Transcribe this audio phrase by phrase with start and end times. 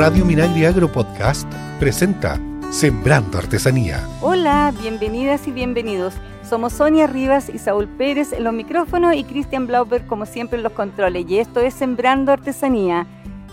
[0.00, 1.46] Radio Minagri Agro Podcast
[1.78, 4.02] presenta Sembrando Artesanía.
[4.22, 6.14] Hola, bienvenidas y bienvenidos.
[6.42, 10.62] Somos Sonia Rivas y Saúl Pérez en los micrófonos y Cristian Blauber como siempre en
[10.62, 11.26] los controles.
[11.28, 13.06] Y esto es Sembrando Artesanía.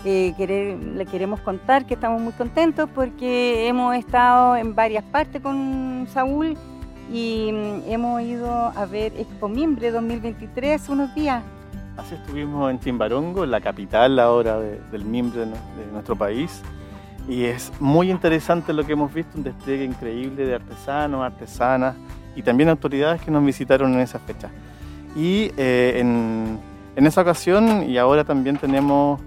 [0.06, 0.32] Eh,
[0.96, 6.56] le queremos contar que estamos muy contentos porque hemos estado en varias partes con Saúl
[7.12, 11.44] y mm, hemos ido a ver Expo Mimbre 2023 unos días.
[11.98, 16.62] Así estuvimos en Chimbarongo, la capital ahora del mimbre de nuestro país.
[17.28, 21.96] Y es muy interesante lo que hemos visto, un despliegue increíble de artesanos, artesanas
[22.36, 24.48] y también autoridades que nos visitaron en esa fecha.
[25.16, 26.60] Y eh, en,
[26.94, 29.20] esa ocasión, y ahora también tenemos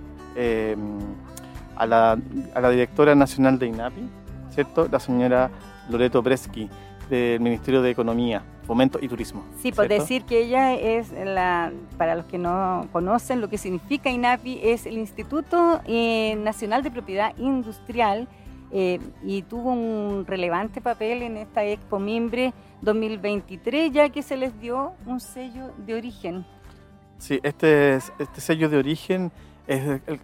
[1.76, 2.18] a, la,
[2.56, 4.10] a, la, directora nacional de INAPI,
[4.56, 4.88] ¿cierto?
[4.90, 5.52] La señora
[5.90, 6.70] Loreto Breschi,
[7.10, 9.44] del Ministerio de Economía, Fomento y Turismo.
[9.62, 14.10] Sí, por decir que ella es la, para los que no conocen lo que significa
[14.10, 18.30] INAPI, es el Instituto eh, Nacional de Propiedad Industrial
[18.72, 24.58] eh, y tuvo un relevante papel en esta Expo Mimbre 2023, ya que se les
[24.62, 26.46] dio un sello de origen.
[27.18, 29.34] Sí, este, este sello de origen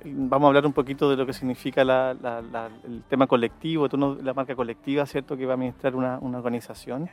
[0.06, 3.88] vamos a hablar un poquito de lo que significa el tema colectivo,
[4.22, 5.38] la marca colectiva, ¿cierto?
[5.38, 7.09] Que va a administrar una, organización.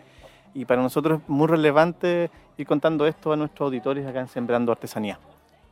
[0.55, 4.71] Y para nosotros es muy relevante ir contando esto a nuestros auditores acá en Sembrando
[4.71, 5.19] Artesanía.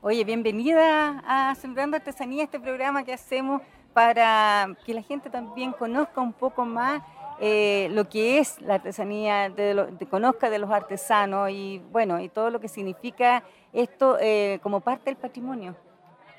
[0.00, 6.20] Oye, bienvenida a Sembrando Artesanía, este programa que hacemos para que la gente también conozca
[6.20, 7.00] un poco más
[7.41, 12.50] eh, lo que es la artesanía, de, conozca de los artesanos y bueno, y todo
[12.50, 15.77] lo que significa esto eh, como parte del patrimonio.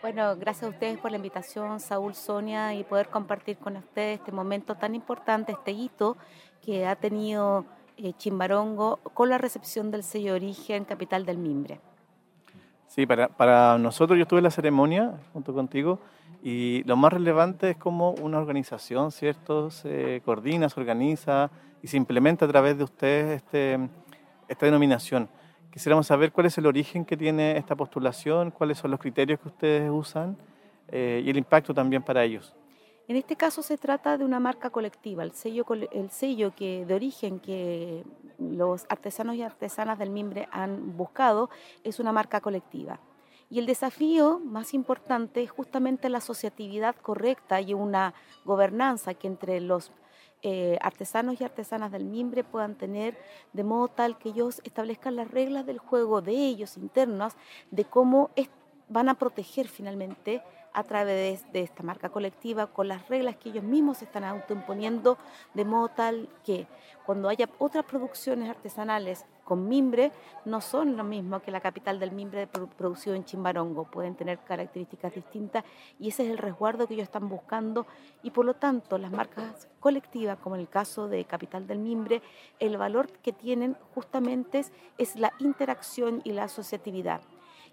[0.02, 4.34] Bueno, gracias a ustedes por la invitación, Saúl, Sonia, y poder compartir con ustedes este
[4.34, 6.18] momento tan importante, este hito
[6.62, 7.66] que ha tenido
[8.18, 11.80] Chimbarongo con la recepción del sello de origen Capital del Mimbre.
[12.88, 16.00] Sí, para, para nosotros yo estuve en la ceremonia junto contigo
[16.44, 21.50] y lo más relevante es cómo una organización, ¿cierto?, se coordina, se organiza
[21.82, 23.80] y se implementa a través de ustedes este,
[24.48, 25.30] esta denominación.
[25.72, 29.48] Quisiéramos saber cuál es el origen que tiene esta postulación, cuáles son los criterios que
[29.48, 30.38] ustedes usan
[30.90, 32.54] eh, y el impacto también para ellos.
[33.08, 36.94] En este caso se trata de una marca colectiva, el sello, el sello que, de
[36.94, 38.06] origen que
[38.40, 41.50] los artesanos y artesanas del mimbre han buscado
[41.84, 43.00] es una marca colectiva.
[43.50, 48.14] Y el desafío más importante es justamente la asociatividad correcta y una
[48.46, 49.92] gobernanza que entre los
[50.42, 53.18] eh, artesanos y artesanas del mimbre puedan tener
[53.52, 57.36] de modo tal que ellos establezcan las reglas del juego de ellos internas,
[57.70, 58.32] de cómo
[58.90, 60.42] van a proteger finalmente
[60.74, 65.18] a través de esta marca colectiva con las reglas que ellos mismos están autoimponiendo,
[65.54, 66.68] de modo tal que
[67.06, 70.12] cuando haya otras producciones artesanales con mimbre,
[70.46, 75.14] no son lo mismo que la capital del mimbre producido en Chimbarongo, pueden tener características
[75.14, 75.66] distintas
[76.00, 77.86] y ese es el resguardo que ellos están buscando
[78.24, 82.22] y por lo tanto las marcas colectivas, como en el caso de Capital del Mimbre,
[82.60, 84.64] el valor que tienen justamente
[84.98, 87.22] es la interacción y la asociatividad.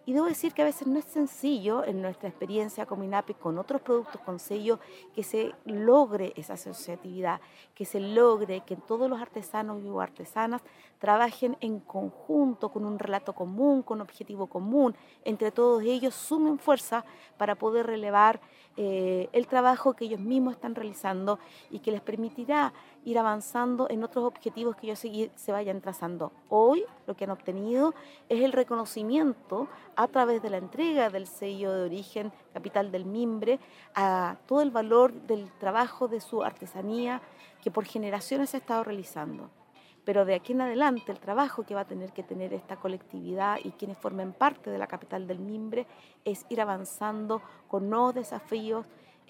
[0.07, 3.59] Y debo decir que a veces no es sencillo en nuestra experiencia con INAPI, con
[3.59, 4.81] otros productos con sello,
[5.15, 7.41] que se logre esa asociatividad,
[7.75, 10.63] que se logre que todos los artesanos y artesanas
[10.99, 14.95] trabajen en conjunto, con un relato común, con un objetivo común.
[15.25, 17.05] Entre todos ellos sumen fuerza
[17.37, 18.41] para poder relevar
[18.77, 21.39] eh, el trabajo que ellos mismos están realizando
[21.71, 22.73] y que les permitirá
[23.05, 26.33] ir avanzando en otros objetivos que ellos se vayan trazando.
[26.49, 27.95] Hoy lo que han obtenido
[28.29, 33.59] es el reconocimiento a través de la entrega del sello de origen capital del mimbre
[33.95, 37.21] a todo el valor del trabajo de su artesanía
[37.63, 39.51] que por generaciones se ha estado realizando.
[40.05, 43.59] Pero de aquí en adelante el trabajo que va a tener que tener esta colectividad
[43.63, 45.87] y quienes formen parte de la capital del mimbre
[46.25, 48.87] es ir avanzando con nuevos desafíos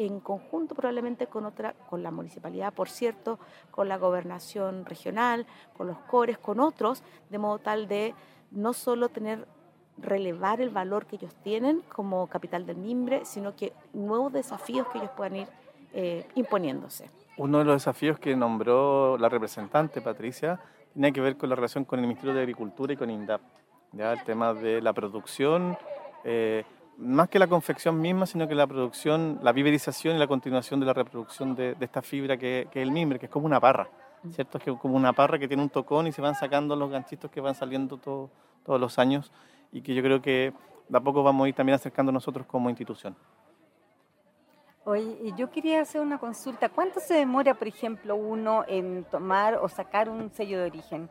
[0.07, 3.39] en conjunto probablemente con otra, con la municipalidad, por cierto,
[3.71, 5.47] con la gobernación regional,
[5.77, 8.15] con los cores, con otros, de modo tal de
[8.51, 9.47] no solo tener
[9.99, 14.99] relevar el valor que ellos tienen como capital del mimbre, sino que nuevos desafíos que
[14.99, 15.49] ellos puedan ir
[15.93, 17.11] eh, imponiéndose.
[17.37, 20.59] Uno de los desafíos que nombró la representante Patricia
[20.95, 23.43] tiene que ver con la relación con el Ministerio de Agricultura y con INDAP,
[23.93, 24.15] ¿ya?
[24.15, 25.77] el tema de la producción.
[26.25, 26.65] Eh,
[27.01, 30.87] más que la confección misma, sino que la producción, la viverización y la continuación de
[30.87, 33.89] la reproducción de, esta fibra que, es el mimbre, que es como una parra,
[34.33, 34.59] ¿cierto?
[34.59, 37.31] Es que como una parra que tiene un tocón y se van sacando los ganchitos
[37.31, 39.33] que van saliendo todos los años
[39.73, 40.53] y que yo creo que
[40.89, 43.17] de a poco vamos a ir también acercando nosotros como institución.
[44.85, 46.69] Oye, yo quería hacer una consulta.
[46.69, 51.11] ¿Cuánto se demora, por ejemplo, uno en tomar o sacar un sello de origen?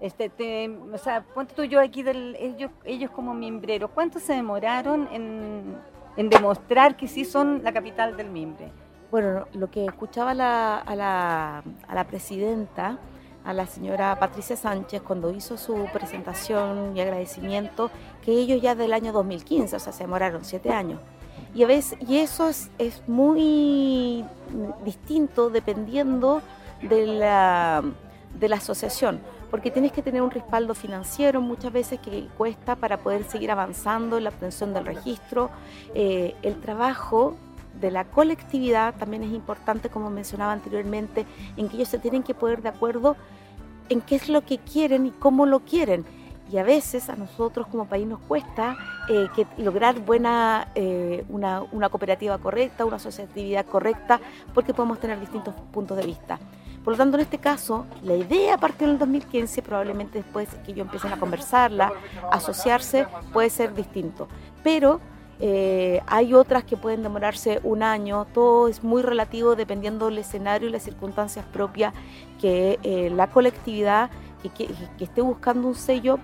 [0.00, 5.08] Este, o sea, ponte tú yo aquí, del, ellos, ellos como miembreros, ¿cuánto se demoraron
[5.12, 5.76] en,
[6.16, 8.70] en demostrar que sí son la capital del mimbre?
[9.10, 12.98] Bueno, lo que escuchaba la, a, la, a la presidenta,
[13.44, 17.90] a la señora Patricia Sánchez, cuando hizo su presentación y agradecimiento,
[18.22, 21.00] que ellos ya del año 2015, o sea, se demoraron siete años.
[21.54, 24.24] Y, a veces, y eso es, es muy
[24.84, 26.40] distinto dependiendo
[26.80, 27.82] de la,
[28.38, 29.20] de la asociación,
[29.50, 34.16] porque tienes que tener un respaldo financiero muchas veces que cuesta para poder seguir avanzando
[34.16, 35.50] en la obtención del registro.
[35.94, 37.36] Eh, el trabajo
[37.80, 41.26] de la colectividad también es importante, como mencionaba anteriormente,
[41.56, 43.16] en que ellos se tienen que poner de acuerdo
[43.88, 46.04] en qué es lo que quieren y cómo lo quieren.
[46.52, 48.76] Y a veces a nosotros como país nos cuesta
[49.08, 54.20] eh, que lograr buena, eh, una, una cooperativa correcta, una asociatividad correcta,
[54.52, 56.40] porque podemos tener distintos puntos de vista.
[56.84, 60.72] Por lo tanto, en este caso, la idea partió en el 2015, probablemente después que
[60.72, 61.92] ellos empiecen a conversarla,
[62.32, 64.28] asociarse, puede ser distinto.
[64.62, 65.00] Pero
[65.40, 70.68] eh, hay otras que pueden demorarse un año, todo es muy relativo dependiendo del escenario
[70.68, 71.94] y las circunstancias propias
[72.40, 74.10] que eh, la colectividad
[74.56, 74.68] que,
[74.98, 76.18] esté buscando un sello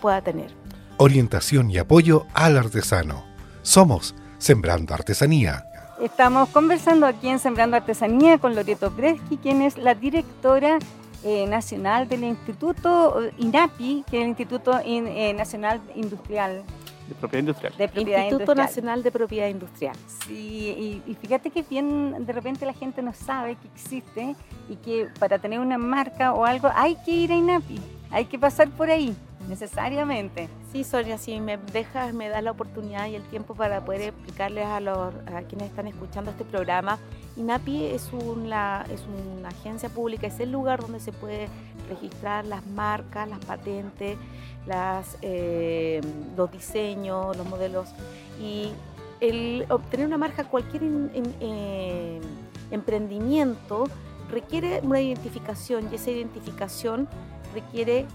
[0.00, 0.52] pueda tener.
[0.98, 3.24] Orientación y apoyo al artesano.
[3.62, 5.64] Somos Sembrando Artesanía.
[6.00, 10.78] Estamos conversando aquí en Sembrando Artesanía con Loreto Breschi, quien es la directora
[11.24, 14.78] eh, nacional del Instituto INAPI, que es el Instituto
[15.34, 16.62] Nacional Industrial
[17.08, 17.74] de propiedad industrial.
[17.78, 19.96] De propiedad Instituto Nacional de Propiedad Industrial.
[20.26, 24.34] Sí, y, fíjate que bien de repente la gente no sabe que existe
[24.68, 28.38] y que para tener una marca o algo hay que ir a INAPI, hay que
[28.38, 29.14] pasar por ahí,
[29.48, 30.48] necesariamente.
[30.72, 34.66] Sí, Sonia, si me dejas, me das la oportunidad y el tiempo para poder explicarles
[34.66, 36.98] a, los, a quienes están escuchando este programa.
[37.36, 39.04] INAPI es una, es
[39.38, 41.48] una agencia pública, es el lugar donde se puede
[41.88, 44.16] registrar las marcas, las patentes,
[44.66, 46.00] las, eh,
[46.36, 47.88] los diseños, los modelos.
[48.40, 48.70] Y
[49.20, 50.82] el obtener una marca, cualquier
[51.40, 52.20] eh,
[52.70, 53.84] emprendimiento
[54.30, 57.08] requiere una identificación y esa identificación
[57.54, 58.06] requiere,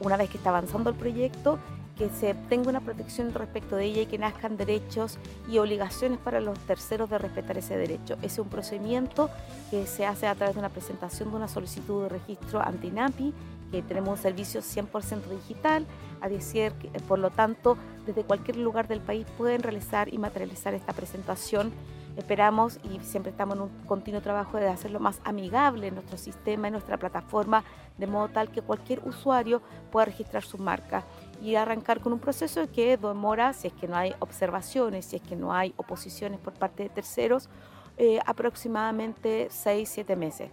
[0.00, 1.58] una vez que está avanzando el proyecto,
[1.96, 5.18] que se tenga una protección respecto de ella y que nazcan derechos
[5.48, 8.14] y obligaciones para los terceros de respetar ese derecho.
[8.18, 9.30] Ese es un procedimiento
[9.70, 13.34] que se hace a través de una presentación de una solicitud de registro anti-NAPI,
[13.70, 15.86] que tenemos un servicio 100% digital,
[16.20, 16.72] a decir,
[17.08, 17.76] por lo tanto,
[18.06, 21.72] desde cualquier lugar del país pueden realizar y materializar esta presentación.
[22.16, 26.68] Esperamos y siempre estamos en un continuo trabajo de hacerlo más amigable en nuestro sistema,
[26.68, 27.64] en nuestra plataforma,
[27.96, 31.04] de modo tal que cualquier usuario pueda registrar su marca
[31.40, 35.22] y arrancar con un proceso que demora, si es que no hay observaciones, si es
[35.22, 37.48] que no hay oposiciones por parte de terceros,
[37.96, 40.50] eh, aproximadamente 6-7 meses.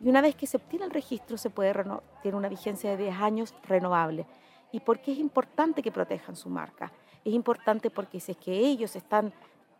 [0.00, 1.74] Y una vez que se obtiene el registro, se puede
[2.22, 4.26] tiene una vigencia de 10 años renovable.
[4.70, 6.92] ¿Y por qué es importante que protejan su marca?
[7.24, 9.32] Es importante porque si es que ellos están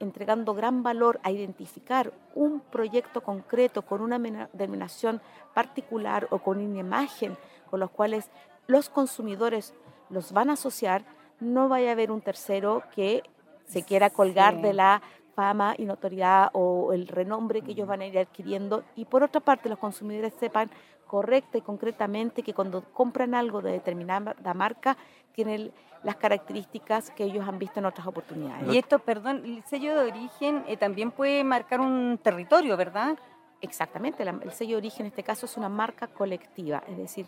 [0.02, 4.18] entregando gran valor a identificar un proyecto concreto con una
[4.52, 5.20] denominación
[5.54, 7.36] particular o con una imagen
[7.70, 8.30] con los cuales
[8.66, 9.74] los consumidores
[10.10, 11.04] los van a asociar,
[11.40, 13.22] no vaya a haber un tercero que
[13.64, 15.02] se quiera colgar de la
[15.34, 18.84] fama y notoriedad o el renombre que ellos van a ir adquiriendo.
[18.96, 20.70] Y por otra parte los consumidores sepan
[21.06, 24.96] correcta y concretamente que cuando compran algo de determinada marca
[25.34, 28.72] tiene las características que ellos han visto en otras oportunidades.
[28.72, 33.16] Y esto, perdón, el sello de origen eh, también puede marcar un territorio, ¿verdad?
[33.60, 37.26] Exactamente, el sello de origen en este caso es una marca colectiva, es decir,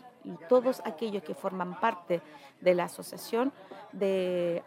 [0.49, 2.21] todos aquellos que forman parte
[2.59, 3.53] de la asociación
[3.93, 4.61] de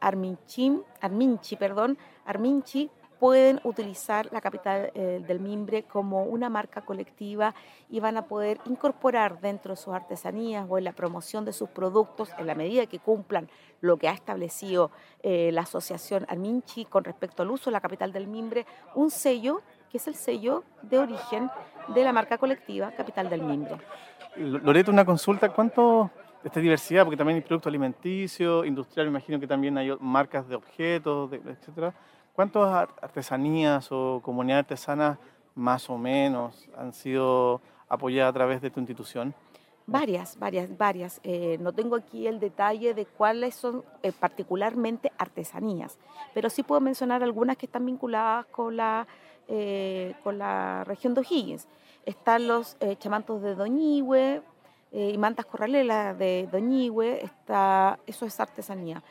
[0.00, 2.90] Arminchi, Arminchi, perdón, Arminchi
[3.22, 7.54] pueden utilizar la capital eh, del mimbre como una marca colectiva
[7.88, 11.68] y van a poder incorporar dentro de sus artesanías o en la promoción de sus
[11.68, 13.48] productos, en la medida que cumplan
[13.80, 14.90] lo que ha establecido
[15.22, 19.62] eh, la asociación Arminchi con respecto al uso de la capital del mimbre, un sello
[19.88, 21.48] que es el sello de origen
[21.94, 23.76] de la marca colectiva Capital del Mimbre.
[24.34, 26.10] Loreto, una consulta, ¿cuánto
[26.42, 27.04] de esta diversidad?
[27.04, 31.94] Porque también hay productos alimenticios, industrial, imagino que también hay marcas de objetos, etcétera.
[32.32, 35.18] ¿Cuántas artesanías o comunidades artesanas
[35.54, 39.34] más o menos han sido apoyadas a través de tu institución?
[39.86, 41.20] Varias, varias, varias.
[41.24, 45.98] Eh, no tengo aquí el detalle de cuáles son eh, particularmente artesanías,
[46.32, 49.06] pero sí puedo mencionar algunas que están vinculadas con la
[49.48, 51.66] eh, con la región de O'Higgins.
[52.06, 54.40] Están los eh, chamantos de Doñihue
[54.92, 59.02] eh, y mantas corralelas de Doñihue, está, eso es artesanía.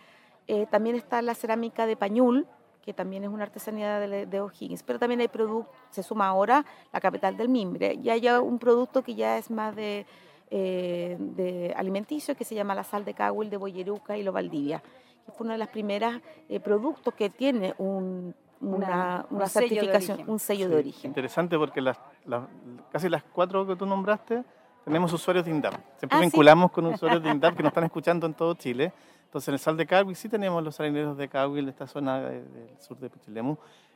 [0.70, 2.48] también está la cerámica de Pañul,
[2.82, 7.00] que también es una artesanía de, O'Higgins, pero también hay producto, se suma ahora la
[7.00, 10.06] capital del mimbre, y hay un producto que ya es más de,
[10.50, 14.82] de alimenticio, que se llama la sal de Cahuil, de Boyeruca y lo Valdivia
[15.32, 16.16] fue uno de los primeros
[16.50, 21.12] eh, productos que tiene un, una, certificación, un sello de origen.
[21.12, 21.98] Interesante porque las,
[22.92, 24.44] casi las cuatro que tú nombraste
[24.84, 25.74] tenemos usuarios de INDAP.
[25.98, 28.92] Siempre ah, vinculamos con usuarios de INDAP que nos están escuchando en todo Chile.
[29.32, 32.20] Entonces en el Sal de Carwil sí tenemos los salineros de Carwil, de esta zona
[32.20, 32.44] del
[32.82, 33.56] sur de Pichilemu.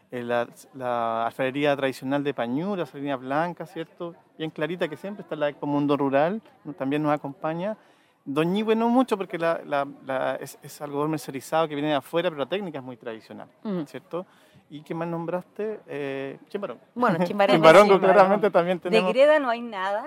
[0.10, 4.16] Eh, la, la, alfarería tradicional de Pañú, la blanca, ¿cierto?
[4.38, 6.42] Bien clarita que siempre está la Expo Mundo Rural,
[6.78, 7.76] también nos acompaña.
[8.24, 12.40] Doñigüe no mucho porque la, la, es, es, algo comercializado que viene de afuera, pero
[12.40, 13.50] la técnica es muy tradicional,
[13.88, 14.26] ¿cierto?
[14.70, 15.82] ¿Y qué más nombraste?
[15.86, 16.82] Eh, Chimbarongo.
[16.96, 17.58] Bueno, Chimbarongo.
[17.58, 19.08] Chimbarongo claramente también tenemos.
[19.08, 20.06] ¿De Greda no hay nada?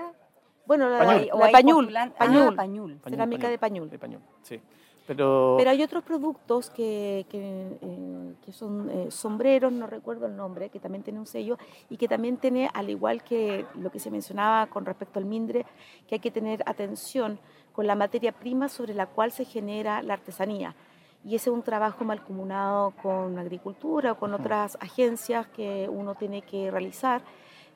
[0.69, 1.91] Bueno, la, pañul.
[1.91, 3.89] la, pañul, pañul, pañul, cerámica de pañul.
[3.89, 4.61] De pañul, sí.
[5.07, 5.55] Pero...
[5.57, 10.69] Pero hay otros productos que, que, eh, que son eh, sombreros, no recuerdo el nombre,
[10.69, 11.57] que también tiene un sello
[11.89, 15.65] y que también tiene, al igual que lo que se mencionaba con respecto al mindre,
[16.07, 17.41] que hay que tener atención
[17.73, 20.75] con la materia prima sobre la cual se genera la artesanía.
[21.25, 26.43] Y ese es un trabajo malcomunado con agricultura o con otras agencias que uno tiene
[26.43, 27.23] que realizar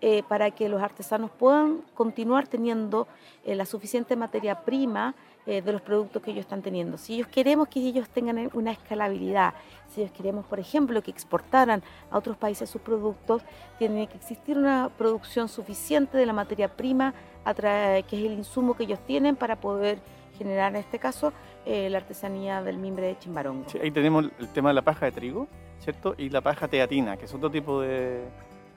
[0.03, 3.09] eh, para que los artesanos puedan continuar teniendo
[3.45, 6.97] la suficiente materia prima eh, de los productos que ellos están teniendo.
[6.97, 9.55] Si ellos queremos que ellos tengan una escalabilidad,
[9.89, 11.83] si ellos queremos, por ejemplo, que exportaran
[12.13, 13.43] a otros países sus productos,
[13.77, 17.13] tiene que existir una producción suficiente de la materia prima,
[17.45, 19.99] que es el insumo que ellos tienen para poder
[20.39, 21.33] generar, en este caso,
[21.67, 23.67] eh, la artesanía del mimbre de Chimbarongo.
[23.83, 25.49] ahí tenemos el tema de la paja de trigo,
[25.81, 26.15] ¿cierto?
[26.19, 28.23] Y la paja teatina, que es otro tipo de,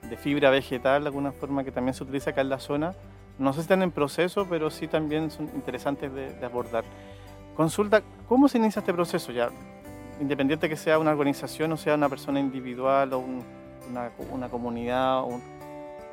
[0.08, 2.94] de fibra vegetal, de alguna forma, que también se utiliza acá en la zona
[3.38, 6.84] no sé si están en proceso, pero sí también son interesantes de, abordar.
[7.54, 9.50] Consulta, ¿cómo se inicia este proceso ya?
[10.20, 15.22] Independiente que sea una organización o sea una persona individual o una, una, comunidad,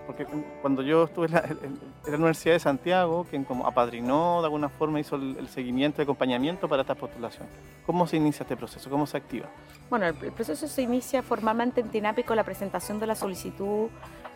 [0.06, 0.26] porque
[0.62, 5.16] cuando yo estuve en la, Universidad de Santiago, quien como apadrinó de alguna forma hizo
[5.16, 7.48] el, seguimiento y acompañamiento para esta postulación.
[7.86, 8.90] ¿Cómo se inicia este proceso?
[8.90, 9.48] ¿Cómo se activa?
[9.90, 13.90] Bueno, el, proceso se inicia formalmente en TINAPI con la presentación de la solicitud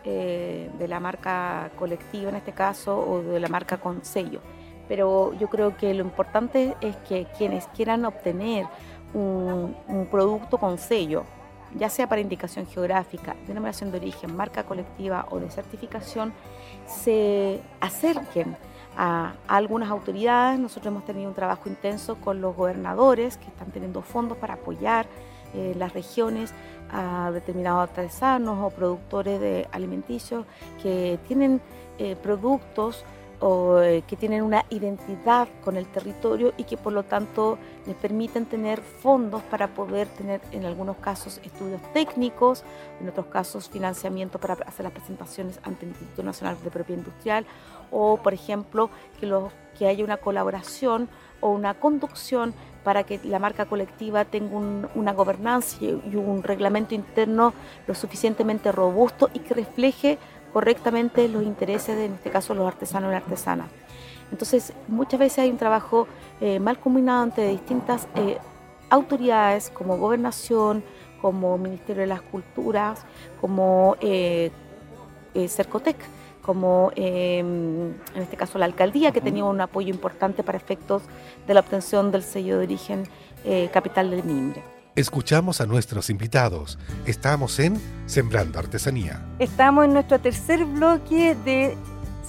[0.04, 4.40] eh, de la marca colectiva en este caso o de la marca con sello.
[4.88, 8.66] Pero yo creo que lo importante es que quienes quieran obtener
[9.14, 9.76] un,
[10.10, 11.24] producto con sello,
[11.74, 16.32] ya sea para indicación geográfica, denominación de origen, marca colectiva o de certificación,
[16.86, 18.56] se acerquen
[18.96, 20.58] a, algunas autoridades.
[20.58, 25.06] Nosotros hemos tenido un trabajo intenso con los gobernadores que están teniendo fondos para apoyar
[25.54, 26.52] eh, las regiones
[26.90, 30.46] a determinados artesanos o productores de alimenticios
[30.82, 31.60] que tienen
[31.98, 33.04] eh, productos
[33.40, 37.94] o eh, que tienen una identidad con el territorio y que por lo tanto les
[37.96, 42.64] permiten tener fondos para poder tener en algunos casos estudios técnicos,
[43.00, 47.46] en otros casos financiamiento para hacer las presentaciones ante el Instituto Nacional de Propiedad Industrial
[47.90, 48.90] o por ejemplo
[49.20, 51.08] que, los, que haya una colaboración
[51.40, 52.52] o una conducción
[52.82, 54.56] para que la marca colectiva tenga
[54.94, 57.52] una gobernanza y un reglamento interno
[57.86, 60.18] lo suficientemente robusto y que refleje
[60.52, 63.68] correctamente los intereses de, en este caso, los artesanos y artesanas.
[64.30, 66.06] Entonces, muchas veces hay un trabajo
[66.40, 68.38] eh, mal combinado entre distintas eh,
[68.90, 70.82] autoridades como gobernación,
[71.20, 73.04] como Ministerio de las Culturas,
[73.40, 74.50] como eh,
[75.48, 75.96] Cercotec
[76.48, 81.02] como en este caso la alcaldía, que tenía un apoyo importante para efectos
[81.46, 83.04] de la obtención del sello de origen
[83.44, 84.62] eh, capital del mimbre.
[84.98, 86.76] Escuchamos a nuestros invitados.
[87.06, 89.24] Estamos en Sembrando Artesanía.
[89.38, 91.76] Estamos en nuestro tercer bloque de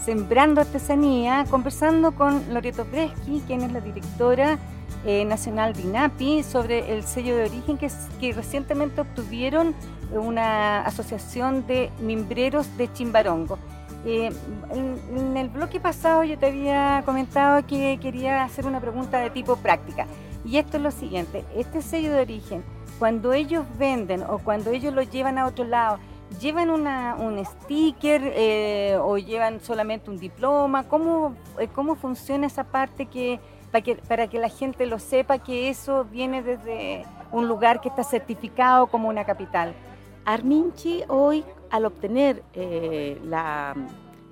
[0.06, 4.60] Sembrando Artesanía, conversando con Loreto Breschi, quien es la directora
[5.04, 9.74] eh, nacional de INAPI, sobre el sello de origen que, recientemente obtuvieron
[10.12, 13.58] una asociación de mimbreros de Chimbarongo.
[14.06, 14.30] Eh,
[14.70, 19.56] en, el bloque pasado yo te había comentado que quería hacer una pregunta de tipo
[19.56, 20.06] práctica.
[20.46, 22.64] Y esto es lo siguiente, este sello de origen,
[22.98, 26.00] cuando ellos venden o cuando ellos lo llevan a otro lado,
[26.40, 30.88] ¿llevan una, un sticker eh, o llevan solamente un diploma?
[30.88, 33.40] ¿Cómo, eh, ¿Cómo funciona esa parte que
[33.72, 37.90] para, que para que la gente lo sepa que eso viene desde un lugar que
[37.90, 39.74] está certificado como una capital?
[40.26, 43.20] Arminchi hoy al obtener eh,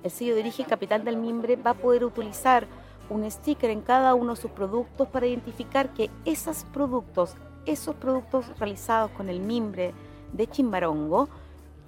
[0.02, 2.66] el sello de origen capital del mimbre, va a poder utilizar
[3.10, 7.34] un sticker en cada uno de sus productos para identificar que esos productos,
[7.66, 9.94] esos productos realizados con el mimbre
[10.32, 11.28] de Chimbarongo,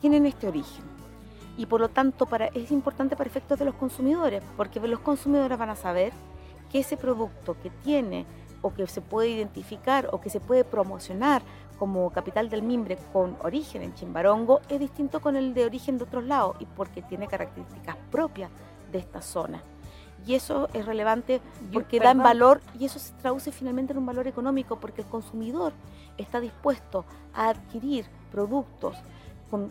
[0.01, 0.85] tienen este origen.
[1.57, 5.59] Y por lo tanto para, es importante para efectos de los consumidores, porque los consumidores
[5.59, 6.13] van a saber
[6.71, 8.25] que ese producto que tiene
[8.63, 11.43] o que se puede identificar o que se puede promocionar
[11.79, 16.05] como capital del mimbre con origen en Chimbarongo es distinto con el de origen de
[16.05, 18.51] otros lados y porque tiene características propias
[18.93, 19.63] de esta zona.
[20.27, 21.41] Y eso es relevante
[21.73, 25.73] porque dan valor y eso se traduce finalmente en un valor económico porque el consumidor
[26.19, 28.97] está dispuesto a adquirir productos
[29.51, 29.71] con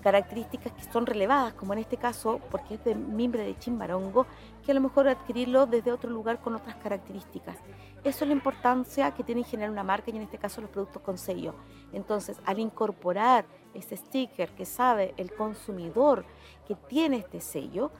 [0.00, 4.26] características que son relevadas, como en este caso, porque es de mimbre de chimbarongo,
[4.64, 7.58] que a lo mejor adquirirlo desde otro lugar con otras características.
[8.02, 11.02] Eso es la importancia que tiene generar una marca y en este caso los productos
[11.02, 11.54] con sello.
[11.92, 16.24] Entonces, al incorporar ese sticker que sabe el consumidor
[16.66, 17.90] que tiene este sello,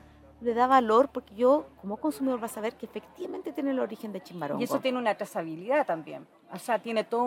[0.41, 4.13] le da valor porque yo como consumidor va a saber que efectivamente tiene el origen
[4.13, 4.61] de Chimbarongo.
[4.61, 6.27] Y eso tiene una trazabilidad también.
[6.53, 7.25] O sea, tiene toda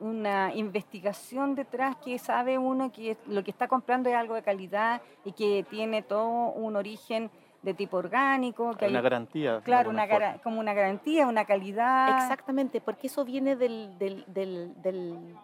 [0.00, 5.02] una investigación detrás que sabe uno que lo que está comprando es algo de calidad
[5.24, 7.30] y que tiene todo un origen
[7.62, 8.74] de tipo orgánico.
[8.76, 9.60] Que hay una garantía.
[9.62, 12.16] Claro, una como una garantía, una calidad.
[12.16, 14.72] Exactamente, porque eso viene del, del, del,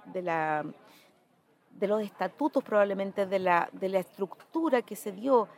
[0.06, 0.64] de, la,
[1.72, 5.48] de los estatutos probablemente, de la, de la estructura que se dio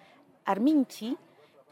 [0.47, 1.17] Arminchi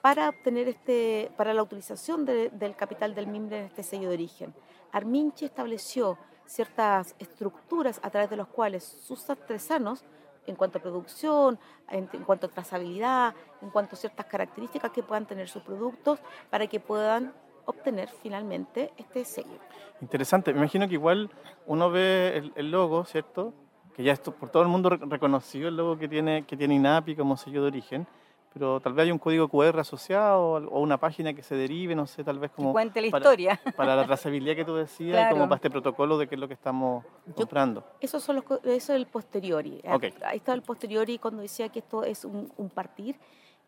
[0.03, 4.53] para obtener este, para la utilización del capital del mimbre en este sello de origen.
[4.91, 10.05] Arminchi estableció ciertas estructuras a través de las cuales sus artesanos
[10.47, 11.57] en cuanto a producción,
[11.89, 13.33] en, cuanto a trazabilidad,
[13.63, 16.19] en cuanto a ciertas características que puedan tener sus productos
[16.51, 17.33] para que puedan
[17.65, 19.59] obtener finalmente este sello.
[20.01, 21.31] Interesante, me imagino que igual
[21.67, 23.55] uno ve el, logo, ¿cierto?
[23.95, 27.15] Que ya esto, por todo el mundo reconocido el logo que tiene, que tiene INAPI
[27.15, 28.09] como sello de origen,
[28.53, 32.07] pero tal vez hay un código QR asociado o una página que se derive, no
[32.07, 32.73] sé, tal vez como...
[32.73, 33.61] cuente la para, historia.
[33.77, 36.55] Para la trazabilidad que tú decías, como para este protocolo de qué es lo que
[36.55, 37.05] estamos
[37.35, 37.85] comprando.
[38.01, 39.81] Eso, son los, eso es el posteriori.
[40.25, 43.17] Ahí está el posteriori cuando decía que esto es un, un partir.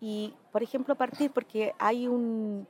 [0.01, 2.67] Y, por ejemplo, partir porque hay un...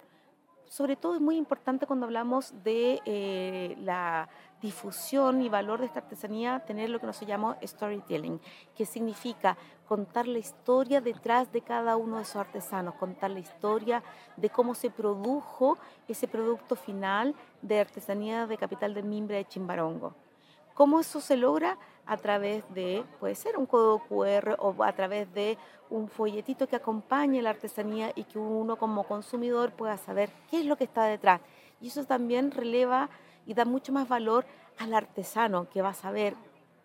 [0.68, 4.28] Sobre todo es muy importante cuando hablamos de eh, la
[4.60, 8.40] difusión y valor de esta artesanía, tener lo que nos llama storytelling,
[8.74, 14.02] que significa contar la historia detrás de cada uno de esos artesanos, contar la historia
[14.36, 15.76] de cómo se produjo
[16.08, 20.14] ese producto final de artesanía de capital del mimbre de Chimbarongo.
[20.72, 21.78] ¿Cómo eso se logra?
[22.06, 25.56] A través de, puede ser un código QR o a través de
[25.90, 30.66] un folletito que acompañe la artesanía y que uno como consumidor pueda saber qué es
[30.66, 31.40] lo que está detrás.
[31.80, 33.08] Y eso también releva
[33.46, 34.44] y da mucho más valor
[34.78, 36.34] al artesano que va a saber,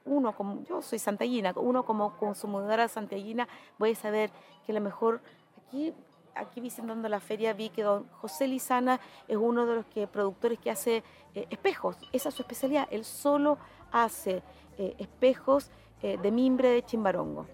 [0.06, 4.32] uno como, yo soy santallina, uno como consumidora santallina voy a saber
[4.66, 5.22] que a lo mejor
[5.58, 5.94] aquí
[6.40, 10.60] aquí visitando la feria vi que don José Lizana es uno de los que, productores
[10.60, 11.04] que hace
[11.36, 11.98] eh, espejos.
[12.12, 12.88] Esa es su especialidad.
[12.92, 13.58] Él solo
[13.92, 14.44] hace
[14.78, 15.70] eh, espejos
[16.02, 17.46] eh, de mimbre de chimbarongo.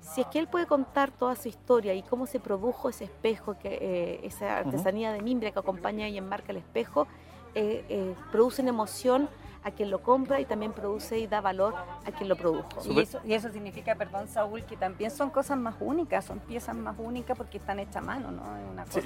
[0.00, 3.58] Si es que él puede contar toda su historia y cómo se produjo ese espejo,
[3.58, 7.06] que, esa artesanía de mimbre que acompaña y enmarca el espejo,
[7.54, 9.28] eh, eh, producen emoción
[9.64, 12.68] a quien lo compra y también produce y da valor a quien lo produjo.
[12.88, 16.76] Y eso, y eso, significa, perdón Saúl, que también son cosas más únicas, son piezas
[16.76, 18.42] más únicas porque están hechas a mano, ¿no?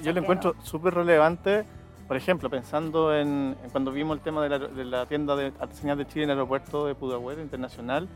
[0.03, 1.65] yo lo encuentro súper relevante,
[2.07, 6.25] por ejemplo, pensando en, cuando vimos el tema de la, tienda de artesanía de Chile
[6.25, 8.09] en el aeropuerto de Pudahuel Internacional,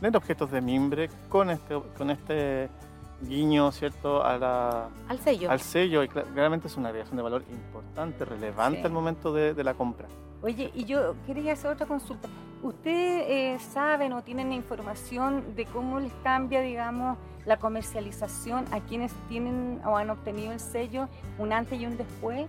[0.00, 2.68] tener objetos de mimbre con este, con este
[3.22, 4.22] guiño, ¿cierto?
[4.24, 5.50] A la, al sello.
[5.50, 9.74] Al sello, y claramente es una agregación de valor importante, relevante al momento de, la
[9.74, 10.06] compra.
[10.42, 12.28] Oye, y yo quería hacer otra consulta.
[12.62, 19.12] ¿Ustedes eh, saben o tienen información de cómo les cambia, digamos, la comercialización a quienes
[19.28, 22.46] tienen o han obtenido el sello, un antes y un después?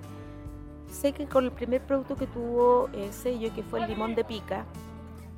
[0.92, 4.24] Sé que con el primer producto que tuvo el sello, que fue el limón de
[4.24, 4.66] pica,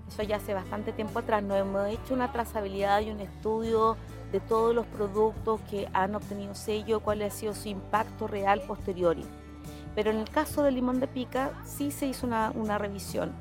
[0.08, 3.98] eso ya hace bastante tiempo atrás, nos hemos hecho una trazabilidad y un estudio
[4.32, 9.24] de todos los productos que han obtenido sello, cuál ha sido su impacto real posteriori.
[9.96, 13.34] Pero en el caso del limón de pica sí se hizo una, revisión,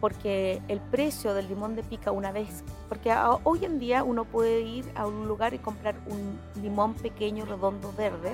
[0.00, 4.62] porque el precio del limón de pica una vez, porque hoy en día uno puede
[4.62, 8.32] ir a un lugar y comprar un limón pequeño, redondo, verde,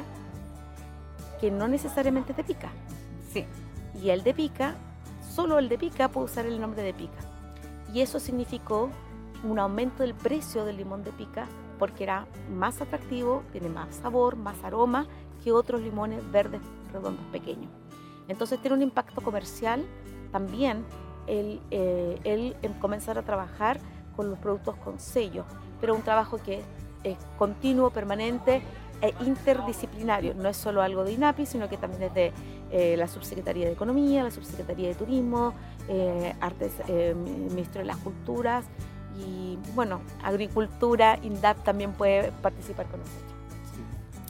[1.40, 2.70] que no necesariamente es de pica.
[3.32, 3.46] Sí.
[4.02, 4.74] Y el de pica,
[5.34, 7.18] solo el de pica puede usar el nombre de pica.
[7.92, 8.90] Y eso significó
[9.44, 11.46] un aumento del precio del limón de pica
[11.78, 15.06] porque era más atractivo, tiene más sabor, más aroma
[15.42, 16.60] que otros limones verdes
[16.92, 17.70] redondos pequeños.
[18.28, 19.84] Entonces tiene un impacto comercial
[20.30, 20.84] también
[21.26, 23.80] el, eh, comenzar a trabajar
[24.16, 25.44] con los productos con sello,
[25.80, 26.62] pero un trabajo que
[27.02, 28.62] es continuo, permanente
[29.02, 30.34] e interdisciplinario.
[30.34, 32.32] No es solo algo de INAPI, sino que también es de
[32.70, 35.52] eh, la Subsecretaría de Economía, la Subsecretaría de Turismo,
[35.88, 38.64] eh, Artes, eh, Ministro de las Culturas,
[39.18, 43.32] y bueno, agricultura, INDAP también puede participar con nosotros.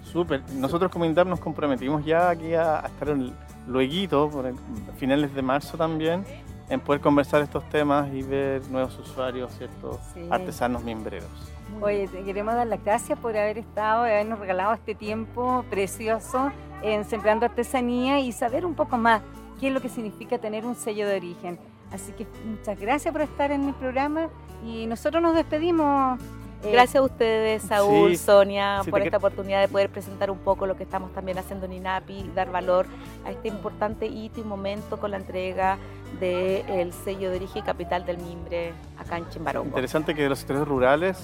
[0.05, 0.43] Súper.
[0.55, 3.33] Nosotros como INDAP nos comprometimos ya aquí a, estar en,
[3.67, 4.53] luego, por
[4.97, 6.25] finales de marzo también,
[6.69, 10.01] en poder conversar estos temas y ver nuevos usuarios, ¿cierto?
[10.31, 11.52] Artesanos miembreros.
[11.81, 16.53] Oye, te queremos dar las gracias por haber estado, y habernos regalado este tiempo precioso
[16.83, 19.23] en Sembrando Artesanía y saber un poco más
[19.61, 21.59] qué es lo que significa tener un sello de origen.
[21.93, 24.29] Así que muchas gracias por estar en mi programa
[24.65, 26.21] y nosotros nos despedimos.
[26.65, 30.77] Eh, gracias a ustedes, Saúl, Sonia, por esta oportunidad de poder presentar un poco lo
[30.77, 32.87] que estamos también haciendo en INAPI, dar valor
[33.25, 35.77] a este importante hito y momento con la entrega
[36.21, 39.69] del sello de origen y capital del mimbre acá en Chimbarongo.
[39.71, 41.19] Interesante que de los sectores rurales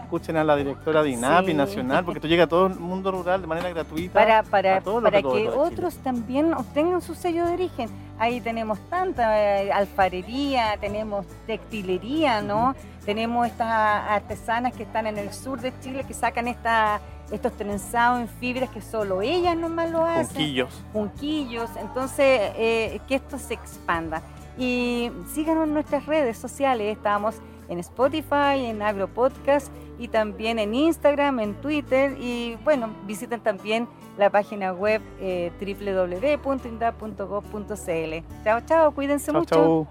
[0.00, 3.40] escuchen a la directora de INAPI nacional, porque esto llega a todo el mundo rural
[3.40, 4.14] de manera gratuita.
[4.14, 7.90] Para, para, para que otros también obtengan su sello de origen.
[8.18, 12.74] Ahí tenemos tanta eh, alfarería, tenemos textilería, ¿no?
[13.04, 17.00] Tenemos estas artesanas que están en el sur de Chile que sacan esta,
[17.32, 20.26] estos trenzados en fibras que solo ellas nomás lo hacen.
[20.26, 20.82] Junquillos.
[20.92, 21.70] Junquillos.
[21.80, 24.22] Entonces, eh, que esto se expanda.
[24.58, 26.96] Y síganos en nuestras redes sociales.
[26.96, 27.36] Estamos
[27.68, 33.88] en Spotify, en AgroPodcast y también en Instagram, en Twitter y bueno, visiten también
[34.18, 38.44] la página web eh, www.indap.gov.cl.
[38.44, 39.86] Chao, chao, cuídense mucho.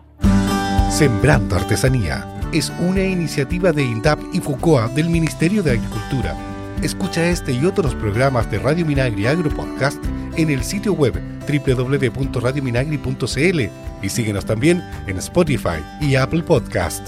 [0.90, 6.36] Sembrando Artesanía es una iniciativa de INDAP y FUCOA del Ministerio de Agricultura.
[6.84, 10.04] Escucha este y otros programas de Radio Minagri Agro Podcast
[10.38, 13.60] en el sitio web www.radiominagri.cl
[14.02, 17.06] y síguenos también en Spotify y Apple Podcast.